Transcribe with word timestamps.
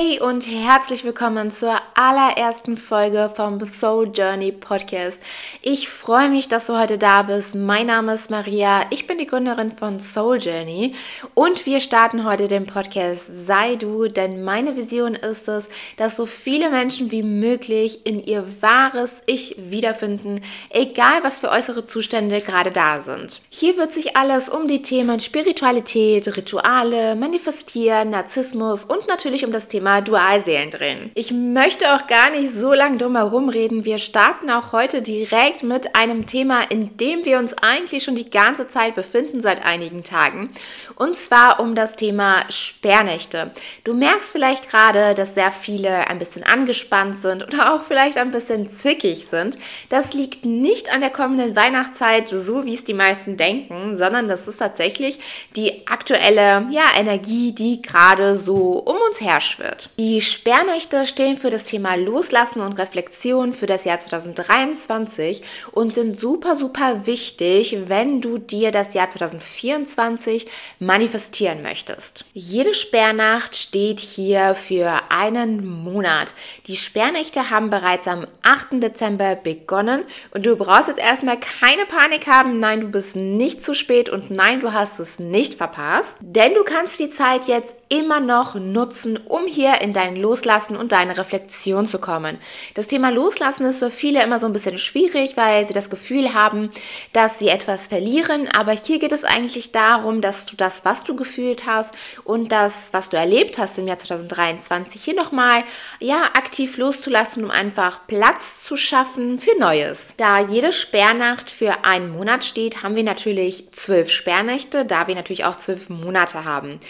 Hey 0.00 0.20
und 0.20 0.46
herzlich 0.46 1.02
willkommen 1.02 1.50
zur 1.50 1.74
allerersten 1.94 2.76
Folge 2.76 3.32
vom 3.34 3.58
Soul 3.66 4.08
Journey 4.14 4.52
Podcast. 4.52 5.20
Ich 5.60 5.88
freue 5.88 6.30
mich, 6.30 6.46
dass 6.46 6.66
du 6.66 6.78
heute 6.78 6.98
da 6.98 7.24
bist. 7.24 7.56
Mein 7.56 7.88
Name 7.88 8.14
ist 8.14 8.30
Maria, 8.30 8.82
ich 8.90 9.08
bin 9.08 9.18
die 9.18 9.26
Gründerin 9.26 9.72
von 9.72 9.98
Soul 9.98 10.36
Journey 10.36 10.94
und 11.34 11.66
wir 11.66 11.80
starten 11.80 12.24
heute 12.24 12.46
den 12.46 12.66
Podcast 12.66 13.26
Sei 13.46 13.74
du, 13.74 14.06
denn 14.06 14.44
meine 14.44 14.76
Vision 14.76 15.16
ist 15.16 15.48
es, 15.48 15.68
dass 15.96 16.16
so 16.16 16.26
viele 16.26 16.70
Menschen 16.70 17.10
wie 17.10 17.24
möglich 17.24 18.06
in 18.06 18.22
ihr 18.22 18.46
wahres 18.60 19.22
Ich 19.26 19.56
wiederfinden, 19.58 20.42
egal 20.70 21.24
was 21.24 21.40
für 21.40 21.50
äußere 21.50 21.86
Zustände 21.86 22.40
gerade 22.40 22.70
da 22.70 23.02
sind. 23.02 23.42
Hier 23.48 23.76
wird 23.76 23.92
sich 23.92 24.16
alles 24.16 24.48
um 24.48 24.68
die 24.68 24.82
Themen 24.82 25.18
Spiritualität, 25.18 26.36
Rituale, 26.36 27.16
Manifestieren, 27.16 28.10
Narzissmus 28.10 28.84
und 28.84 29.08
natürlich 29.08 29.44
um 29.44 29.50
das 29.50 29.66
Thema 29.66 29.87
Thema 29.88 30.00
Dualseelen 30.02 30.70
drehen. 30.70 31.10
Ich 31.14 31.32
möchte 31.32 31.94
auch 31.94 32.06
gar 32.06 32.30
nicht 32.30 32.50
so 32.50 32.74
lange 32.74 32.98
drum 32.98 33.16
herum 33.16 33.48
reden. 33.48 33.84
Wir 33.86 33.98
starten 33.98 34.50
auch 34.50 34.72
heute 34.72 35.00
direkt 35.00 35.62
mit 35.62 35.96
einem 35.96 36.26
Thema, 36.26 36.60
in 36.68 36.96
dem 36.98 37.24
wir 37.24 37.38
uns 37.38 37.54
eigentlich 37.62 38.04
schon 38.04 38.14
die 38.14 38.28
ganze 38.28 38.68
Zeit 38.68 38.94
befinden 38.94 39.40
seit 39.40 39.64
einigen 39.64 40.04
Tagen. 40.04 40.50
Und 40.94 41.16
zwar 41.16 41.60
um 41.60 41.74
das 41.74 41.96
Thema 41.96 42.44
Sperrnächte. 42.50 43.50
Du 43.84 43.94
merkst 43.94 44.32
vielleicht 44.32 44.68
gerade, 44.68 45.14
dass 45.14 45.34
sehr 45.34 45.52
viele 45.52 46.06
ein 46.08 46.18
bisschen 46.18 46.42
angespannt 46.42 47.20
sind 47.20 47.42
oder 47.42 47.74
auch 47.74 47.84
vielleicht 47.84 48.18
ein 48.18 48.30
bisschen 48.30 48.70
zickig 48.70 49.26
sind. 49.26 49.58
Das 49.88 50.12
liegt 50.12 50.44
nicht 50.44 50.92
an 50.92 51.00
der 51.00 51.10
kommenden 51.10 51.56
Weihnachtszeit, 51.56 52.28
so 52.28 52.66
wie 52.66 52.74
es 52.74 52.84
die 52.84 52.94
meisten 52.94 53.36
denken, 53.36 53.96
sondern 53.96 54.28
das 54.28 54.48
ist 54.48 54.58
tatsächlich 54.58 55.18
die 55.56 55.86
aktuelle 55.86 56.66
ja, 56.70 56.84
Energie, 56.98 57.52
die 57.52 57.80
gerade 57.80 58.36
so 58.36 58.82
um 58.84 58.96
uns 59.08 59.20
her 59.20 59.40
schwirrt 59.40 59.67
wird. 59.68 59.90
Die 59.98 60.20
Sperrnächte 60.20 61.06
stehen 61.06 61.36
für 61.36 61.50
das 61.50 61.64
Thema 61.64 61.94
Loslassen 61.94 62.60
und 62.60 62.78
Reflexion 62.78 63.52
für 63.52 63.66
das 63.66 63.84
Jahr 63.84 63.98
2023 63.98 65.42
und 65.72 65.94
sind 65.94 66.18
super, 66.18 66.56
super 66.56 67.06
wichtig, 67.06 67.76
wenn 67.86 68.20
du 68.20 68.38
dir 68.38 68.72
das 68.72 68.94
Jahr 68.94 69.10
2024 69.10 70.46
manifestieren 70.78 71.62
möchtest. 71.62 72.24
Jede 72.32 72.74
Sperrnacht 72.74 73.56
steht 73.56 74.00
hier 74.00 74.54
für 74.54 74.92
einen 75.10 75.66
Monat. 75.66 76.34
Die 76.66 76.76
Sperrnächte 76.76 77.50
haben 77.50 77.70
bereits 77.70 78.08
am 78.08 78.26
8. 78.42 78.82
Dezember 78.82 79.36
begonnen 79.36 80.04
und 80.32 80.46
du 80.46 80.56
brauchst 80.56 80.88
jetzt 80.88 81.00
erstmal 81.00 81.38
keine 81.38 81.84
Panik 81.86 82.26
haben. 82.26 82.58
Nein, 82.58 82.80
du 82.80 82.88
bist 82.88 83.16
nicht 83.16 83.64
zu 83.64 83.74
spät 83.74 84.08
und 84.08 84.30
nein, 84.30 84.60
du 84.60 84.72
hast 84.72 84.98
es 84.98 85.18
nicht 85.18 85.54
verpasst, 85.54 86.16
denn 86.20 86.54
du 86.54 86.64
kannst 86.64 86.98
die 86.98 87.10
Zeit 87.10 87.46
jetzt 87.46 87.74
immer 87.88 88.20
noch 88.20 88.54
nutzen, 88.54 89.16
um 89.16 89.46
hier 89.46 89.57
in 89.66 89.92
dein 89.92 90.16
Loslassen 90.16 90.76
und 90.76 90.92
deine 90.92 91.18
Reflexion 91.18 91.88
zu 91.88 91.98
kommen. 91.98 92.38
Das 92.74 92.86
Thema 92.86 93.10
Loslassen 93.10 93.66
ist 93.66 93.80
für 93.80 93.90
viele 93.90 94.22
immer 94.22 94.38
so 94.38 94.46
ein 94.46 94.52
bisschen 94.52 94.78
schwierig, 94.78 95.36
weil 95.36 95.66
sie 95.66 95.74
das 95.74 95.90
Gefühl 95.90 96.34
haben, 96.34 96.70
dass 97.12 97.38
sie 97.38 97.48
etwas 97.48 97.88
verlieren. 97.88 98.48
Aber 98.56 98.72
hier 98.72 98.98
geht 98.98 99.12
es 99.12 99.24
eigentlich 99.24 99.72
darum, 99.72 100.20
dass 100.20 100.46
du 100.46 100.56
das, 100.56 100.84
was 100.84 101.04
du 101.04 101.16
gefühlt 101.16 101.66
hast 101.66 101.92
und 102.24 102.52
das, 102.52 102.92
was 102.92 103.08
du 103.08 103.16
erlebt 103.16 103.58
hast 103.58 103.78
im 103.78 103.88
Jahr 103.88 103.98
2023, 103.98 105.02
hier 105.02 105.14
nochmal 105.14 105.64
ja, 106.00 106.22
aktiv 106.34 106.76
loszulassen, 106.76 107.44
um 107.44 107.50
einfach 107.50 108.06
Platz 108.06 108.64
zu 108.64 108.76
schaffen 108.76 109.38
für 109.38 109.58
Neues. 109.58 110.14
Da 110.16 110.40
jede 110.40 110.72
Sperrnacht 110.72 111.50
für 111.50 111.84
einen 111.84 112.10
Monat 112.10 112.44
steht, 112.44 112.82
haben 112.82 112.96
wir 112.96 113.04
natürlich 113.04 113.70
zwölf 113.72 114.10
Sperrnächte, 114.10 114.84
da 114.84 115.06
wir 115.06 115.14
natürlich 115.14 115.44
auch 115.44 115.56
zwölf 115.56 115.88
Monate 115.88 116.44
haben. 116.44 116.80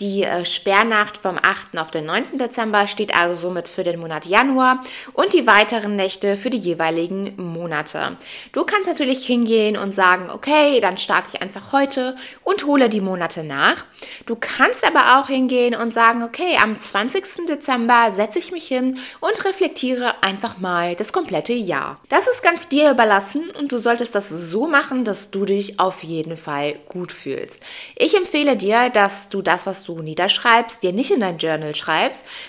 Die 0.00 0.24
äh, 0.24 0.44
Sperrnacht 0.44 1.18
vom 1.18 1.38
8. 1.40 1.78
auf 1.78 1.90
den 1.90 2.06
9. 2.06 2.15
Dezember 2.38 2.86
steht 2.86 3.14
also 3.14 3.34
somit 3.34 3.68
für 3.68 3.82
den 3.82 4.00
Monat 4.00 4.26
Januar 4.26 4.80
und 5.12 5.32
die 5.32 5.46
weiteren 5.46 5.96
Nächte 5.96 6.36
für 6.36 6.50
die 6.50 6.58
jeweiligen 6.58 7.34
Monate. 7.36 8.16
Du 8.52 8.64
kannst 8.64 8.86
natürlich 8.86 9.26
hingehen 9.26 9.76
und 9.76 9.94
sagen, 9.94 10.30
okay, 10.30 10.80
dann 10.80 10.98
starte 10.98 11.30
ich 11.32 11.42
einfach 11.42 11.72
heute 11.72 12.16
und 12.44 12.64
hole 12.64 12.88
die 12.88 13.00
Monate 13.00 13.44
nach. 13.44 13.86
Du 14.26 14.36
kannst 14.36 14.86
aber 14.86 15.18
auch 15.18 15.28
hingehen 15.28 15.74
und 15.74 15.94
sagen, 15.94 16.22
okay, 16.22 16.56
am 16.62 16.80
20. 16.80 17.46
Dezember 17.48 18.12
setze 18.12 18.38
ich 18.38 18.52
mich 18.52 18.66
hin 18.66 18.98
und 19.20 19.44
reflektiere 19.44 20.22
einfach 20.22 20.58
mal 20.58 20.94
das 20.94 21.12
komplette 21.12 21.52
Jahr. 21.52 22.00
Das 22.08 22.28
ist 22.28 22.42
ganz 22.42 22.68
dir 22.68 22.90
überlassen 22.90 23.50
und 23.50 23.72
du 23.72 23.78
solltest 23.78 24.14
das 24.14 24.28
so 24.28 24.66
machen, 24.66 25.04
dass 25.04 25.30
du 25.30 25.44
dich 25.44 25.80
auf 25.80 26.02
jeden 26.02 26.36
Fall 26.36 26.78
gut 26.88 27.12
fühlst. 27.12 27.60
Ich 27.96 28.16
empfehle 28.16 28.56
dir, 28.56 28.90
dass 28.90 29.28
du 29.28 29.42
das, 29.42 29.66
was 29.66 29.84
du 29.84 30.00
niederschreibst, 30.02 30.36
schreibst, 30.36 30.82
dir 30.82 30.92
nicht 30.92 31.10
in 31.10 31.20
dein 31.20 31.38
Journal 31.38 31.74
schreibst, 31.74 31.96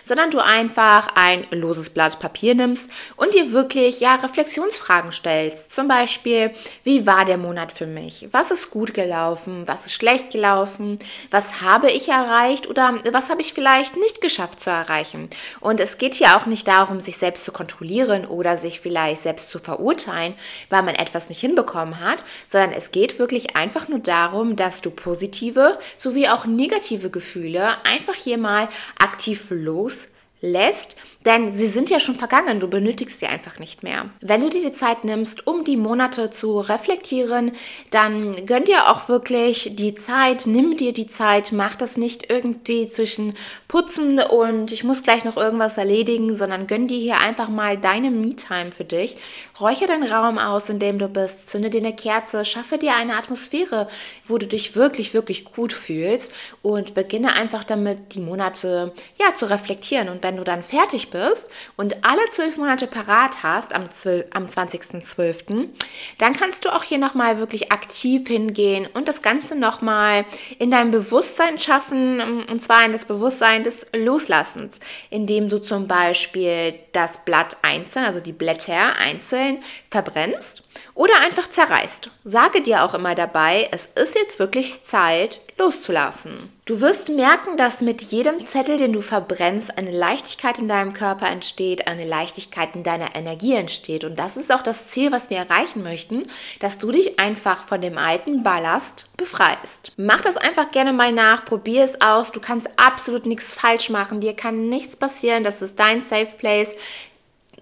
sondern 0.03 0.31
du 0.31 0.39
einfach 0.39 1.09
ein 1.15 1.47
loses 1.51 1.89
Blatt 1.89 2.19
Papier 2.19 2.55
nimmst 2.55 2.89
und 3.15 3.33
dir 3.33 3.51
wirklich 3.51 3.99
ja 3.99 4.15
Reflexionsfragen 4.15 5.11
stellst. 5.11 5.71
Zum 5.71 5.87
Beispiel, 5.87 6.51
wie 6.83 7.05
war 7.05 7.25
der 7.25 7.37
Monat 7.37 7.71
für 7.71 7.87
mich? 7.87 8.27
Was 8.31 8.51
ist 8.51 8.71
gut 8.71 8.93
gelaufen? 8.93 9.67
Was 9.67 9.85
ist 9.85 9.93
schlecht 9.93 10.31
gelaufen? 10.31 10.99
Was 11.31 11.61
habe 11.61 11.91
ich 11.91 12.09
erreicht 12.09 12.67
oder 12.67 12.95
was 13.11 13.29
habe 13.29 13.41
ich 13.41 13.53
vielleicht 13.53 13.97
nicht 13.97 14.21
geschafft 14.21 14.63
zu 14.63 14.69
erreichen? 14.69 15.29
Und 15.59 15.79
es 15.79 15.97
geht 15.97 16.13
hier 16.13 16.37
auch 16.37 16.45
nicht 16.45 16.67
darum, 16.67 16.99
sich 16.99 17.17
selbst 17.17 17.45
zu 17.45 17.51
kontrollieren 17.51 18.25
oder 18.25 18.57
sich 18.57 18.79
vielleicht 18.79 19.23
selbst 19.23 19.49
zu 19.49 19.59
verurteilen, 19.59 20.35
weil 20.69 20.83
man 20.83 20.95
etwas 20.95 21.29
nicht 21.29 21.41
hinbekommen 21.41 21.99
hat, 21.99 22.23
sondern 22.47 22.71
es 22.71 22.91
geht 22.91 23.19
wirklich 23.19 23.55
einfach 23.55 23.87
nur 23.87 23.99
darum, 23.99 24.55
dass 24.55 24.81
du 24.81 24.91
positive 24.91 25.77
sowie 25.97 26.27
auch 26.27 26.45
negative 26.45 27.09
Gefühle 27.09 27.69
einfach 27.85 28.15
hier 28.15 28.37
mal 28.37 28.67
aktiv 28.99 29.41
los 29.51 30.09
lässt, 30.41 30.97
denn 31.25 31.51
sie 31.51 31.67
sind 31.67 31.89
ja 31.89 31.99
schon 31.99 32.15
vergangen, 32.15 32.59
du 32.59 32.67
benötigst 32.67 33.19
sie 33.19 33.25
einfach 33.25 33.59
nicht 33.59 33.81
mehr. 33.81 34.09
Wenn 34.21 34.41
du 34.41 34.49
dir 34.49 34.61
die 34.61 34.73
Zeit 34.73 35.03
nimmst, 35.03 35.47
um 35.47 35.63
die 35.63 35.77
Monate 35.77 36.29
zu 36.29 36.59
reflektieren, 36.59 37.53
dann 37.89 38.45
gönn 38.45 38.63
dir 38.63 38.89
auch 38.89 39.09
wirklich 39.09 39.71
die 39.75 39.95
Zeit, 39.95 40.45
nimm 40.45 40.77
dir 40.77 40.93
die 40.93 41.07
Zeit, 41.07 41.51
mach 41.51 41.75
das 41.75 41.97
nicht 41.97 42.29
irgendwie 42.29 42.87
zwischen 42.87 43.33
Putzen 43.67 44.19
und 44.19 44.71
ich 44.71 44.83
muss 44.83 45.01
gleich 45.01 45.25
noch 45.25 45.37
irgendwas 45.37 45.77
erledigen, 45.77 46.35
sondern 46.35 46.67
gönn 46.67 46.87
dir 46.87 46.99
hier 46.99 47.19
einfach 47.19 47.49
mal 47.49 47.75
deine 47.77 48.11
Me-Time 48.11 48.71
für 48.71 48.85
dich. 48.85 49.17
Räuche 49.59 49.87
den 49.87 50.03
Raum 50.03 50.37
aus, 50.37 50.69
in 50.69 50.77
dem 50.77 50.99
du 50.99 51.07
bist, 51.07 51.49
zünde 51.49 51.71
dir 51.71 51.81
eine 51.81 51.95
Kerze, 51.95 52.45
schaffe 52.45 52.77
dir 52.77 52.95
eine 52.95 53.17
Atmosphäre, 53.17 53.87
wo 54.23 54.37
du 54.37 54.45
dich 54.45 54.75
wirklich, 54.75 55.15
wirklich 55.15 55.45
gut 55.45 55.73
fühlst 55.73 56.31
und 56.61 56.93
beginne 56.93 57.33
einfach 57.33 57.63
damit, 57.63 58.13
die 58.13 58.19
Monate 58.19 58.93
ja 59.19 59.33
zu 59.33 59.49
reflektieren 59.49 60.09
und 60.09 60.26
wenn 60.27 60.35
du 60.35 60.43
dann 60.43 60.61
fertig 60.61 61.09
bist 61.09 61.49
und 61.77 62.05
alle 62.05 62.19
zwölf 62.31 62.57
Monate 62.57 62.85
parat 62.85 63.43
hast 63.43 63.73
am, 63.73 63.85
am 64.33 64.45
20.12., 64.47 65.69
dann 66.17 66.33
kannst 66.33 66.65
du 66.65 66.75
auch 66.75 66.83
hier 66.83 66.97
nochmal 66.97 67.39
wirklich 67.39 67.71
aktiv 67.71 68.27
hingehen 68.27 68.89
und 68.93 69.07
das 69.07 69.21
Ganze 69.21 69.55
nochmal 69.55 70.25
in 70.59 70.69
dein 70.69 70.91
Bewusstsein 70.91 71.57
schaffen, 71.57 72.19
und 72.49 72.61
zwar 72.61 72.85
in 72.85 72.91
das 72.91 73.05
Bewusstsein 73.05 73.63
des 73.63 73.87
Loslassens, 73.95 74.81
indem 75.09 75.47
du 75.47 75.59
zum 75.59 75.87
Beispiel 75.87 76.73
das 76.91 77.23
Blatt 77.23 77.55
einzeln, 77.61 78.03
also 78.03 78.19
die 78.19 78.33
Blätter 78.33 78.97
einzeln 78.97 79.59
verbrennst 80.03 80.61
oder 80.93 81.13
einfach 81.23 81.49
zerreißt. 81.49 82.11
Sage 82.23 82.61
dir 82.61 82.83
auch 82.83 82.93
immer 82.93 83.15
dabei, 83.15 83.67
es 83.71 83.87
ist 83.95 84.15
jetzt 84.15 84.37
wirklich 84.37 84.85
Zeit, 84.85 85.41
loszulassen. 85.57 86.51
Du 86.65 86.81
wirst 86.81 87.09
merken, 87.09 87.57
dass 87.57 87.81
mit 87.81 88.03
jedem 88.03 88.45
Zettel, 88.45 88.77
den 88.77 88.93
du 88.93 89.01
verbrennst, 89.01 89.77
eine 89.77 89.91
Leichtigkeit 89.91 90.59
in 90.59 90.67
deinem 90.67 90.93
Körper 90.93 91.27
entsteht, 91.29 91.87
eine 91.87 92.05
Leichtigkeit 92.05 92.75
in 92.75 92.83
deiner 92.83 93.15
Energie 93.15 93.55
entsteht. 93.55 94.03
Und 94.03 94.19
das 94.19 94.37
ist 94.37 94.51
auch 94.51 94.61
das 94.61 94.87
Ziel, 94.87 95.11
was 95.11 95.29
wir 95.29 95.37
erreichen 95.37 95.81
möchten, 95.81 96.23
dass 96.59 96.77
du 96.77 96.91
dich 96.91 97.19
einfach 97.19 97.63
von 97.63 97.81
dem 97.81 97.97
alten 97.97 98.43
Ballast 98.43 99.09
befreist. 99.17 99.93
Mach 99.97 100.21
das 100.21 100.37
einfach 100.37 100.69
gerne 100.71 100.93
mal 100.93 101.11
nach, 101.11 101.45
probier 101.45 101.83
es 101.83 102.01
aus. 102.01 102.31
Du 102.31 102.41
kannst 102.41 102.69
absolut 102.75 103.25
nichts 103.25 103.53
falsch 103.53 103.89
machen, 103.89 104.19
dir 104.19 104.35
kann 104.35 104.69
nichts 104.69 104.95
passieren. 104.95 105.43
Das 105.43 105.61
ist 105.61 105.79
dein 105.79 106.03
Safe 106.03 106.33
Place. 106.37 106.69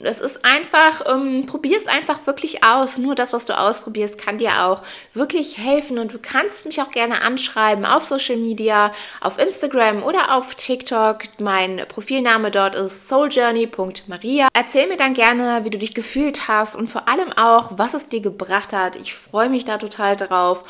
Es 0.02 0.20
ist 0.20 0.44
einfach, 0.44 1.06
ähm, 1.10 1.46
probier 1.46 1.78
es 1.78 1.88
einfach 1.88 2.28
wirklich 2.28 2.66
aus. 2.66 2.98
Nur 2.98 3.16
das, 3.16 3.32
was 3.32 3.46
du 3.46 3.58
ausprobierst, 3.58 4.18
kann 4.18 4.38
dir 4.38 4.66
auch 4.66 4.82
wirklich 5.14 5.58
helfen. 5.58 5.98
Und 6.00 6.14
du 6.14 6.20
kannst 6.20 6.66
mich 6.66 6.82
auch 6.82 6.92
gerne 6.92 7.22
anschreiben 7.22 7.86
auf 7.86 8.04
Social 8.04 8.36
Media, 8.36 8.92
auf 9.22 9.38
Instagram 9.38 10.04
oder 10.04 10.36
auf 10.36 10.56
TikTok. 10.56 11.20
Mein 11.40 11.86
Profilname 11.88 12.52
dort 12.52 12.76
ist 12.76 13.08
souljourney.maria. 13.08 14.50
Erzähl 14.54 14.88
mir 14.88 14.98
dann 14.98 15.14
gerne, 15.14 15.64
wie 15.64 15.70
du 15.70 15.78
dich 15.78 15.94
gefühlt 15.94 16.50
hast 16.50 16.76
und 16.76 16.90
vor 16.90 17.08
allem 17.08 17.32
auch, 17.32 17.78
was 17.78 17.94
es 17.94 18.10
dir 18.10 18.22
gebracht 18.22 18.74
hat. 18.74 18.98
Ich 18.98 19.14
freue 19.14 19.50
mich 19.50 19.64
da 19.64 19.78
total 19.78 20.18
drauf. 20.18 20.66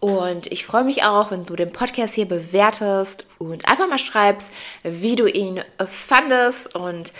Und 0.00 0.52
ich 0.52 0.66
freue 0.66 0.84
mich 0.84 1.04
auch, 1.04 1.30
wenn 1.30 1.46
du 1.46 1.54
den 1.56 1.72
Podcast 1.72 2.14
hier 2.14 2.26
bewertest 2.26 3.24
und 3.38 3.66
einfach 3.68 3.88
mal 3.88 3.98
schreibst, 3.98 4.50
wie 4.82 5.16
du 5.16 5.26
ihn 5.26 5.62
fandest 5.88 6.74
und 6.74 7.12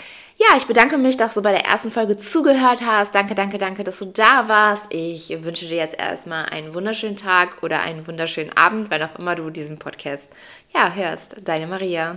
ja, 0.49 0.57
ich 0.57 0.67
bedanke 0.67 0.97
mich, 0.97 1.17
dass 1.17 1.33
du 1.33 1.41
bei 1.41 1.51
der 1.51 1.65
ersten 1.65 1.91
Folge 1.91 2.17
zugehört 2.17 2.81
hast. 2.85 3.15
Danke, 3.15 3.35
danke, 3.35 3.57
danke, 3.57 3.83
dass 3.83 3.99
du 3.99 4.05
da 4.05 4.47
warst. 4.47 4.85
Ich 4.89 5.29
wünsche 5.43 5.65
dir 5.67 5.77
jetzt 5.77 5.99
erstmal 5.99 6.45
einen 6.45 6.73
wunderschönen 6.73 7.17
Tag 7.17 7.63
oder 7.63 7.81
einen 7.81 8.05
wunderschönen 8.07 8.55
Abend, 8.55 8.91
wann 8.91 9.03
auch 9.03 9.17
immer 9.17 9.35
du 9.35 9.49
diesen 9.49 9.79
Podcast 9.79 10.29
ja 10.73 10.93
hörst. 10.93 11.37
Deine 11.43 11.67
Maria. 11.67 12.13